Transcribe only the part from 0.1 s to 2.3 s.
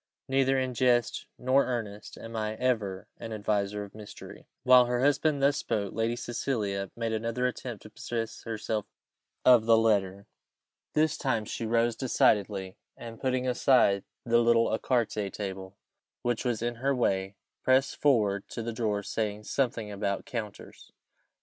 Neither in jest nor earnest